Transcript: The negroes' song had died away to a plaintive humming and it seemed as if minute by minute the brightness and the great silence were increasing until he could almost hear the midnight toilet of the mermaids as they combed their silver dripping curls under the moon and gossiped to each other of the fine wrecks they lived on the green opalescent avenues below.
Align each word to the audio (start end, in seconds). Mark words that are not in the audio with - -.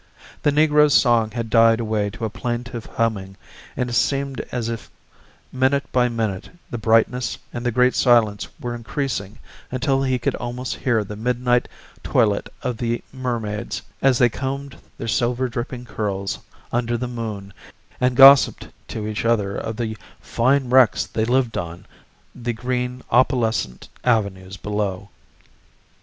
The 0.41 0.51
negroes' 0.51 0.95
song 0.95 1.29
had 1.29 1.51
died 1.51 1.79
away 1.79 2.09
to 2.09 2.25
a 2.25 2.29
plaintive 2.31 2.87
humming 2.87 3.37
and 3.77 3.87
it 3.91 3.93
seemed 3.93 4.41
as 4.51 4.67
if 4.67 4.89
minute 5.51 5.83
by 5.91 6.09
minute 6.09 6.49
the 6.71 6.79
brightness 6.79 7.37
and 7.53 7.63
the 7.63 7.71
great 7.71 7.93
silence 7.93 8.47
were 8.59 8.73
increasing 8.73 9.37
until 9.69 10.01
he 10.01 10.17
could 10.17 10.33
almost 10.33 10.77
hear 10.77 11.03
the 11.03 11.15
midnight 11.15 11.67
toilet 12.01 12.51
of 12.63 12.77
the 12.77 13.03
mermaids 13.13 13.83
as 14.01 14.17
they 14.17 14.27
combed 14.27 14.75
their 14.97 15.07
silver 15.07 15.47
dripping 15.47 15.85
curls 15.85 16.39
under 16.71 16.97
the 16.97 17.07
moon 17.07 17.53
and 17.99 18.17
gossiped 18.17 18.69
to 18.87 19.05
each 19.07 19.23
other 19.23 19.55
of 19.55 19.77
the 19.77 19.95
fine 20.19 20.71
wrecks 20.71 21.05
they 21.05 21.25
lived 21.25 21.59
on 21.59 21.85
the 22.33 22.53
green 22.53 23.03
opalescent 23.11 23.87
avenues 24.03 24.57
below. 24.57 25.09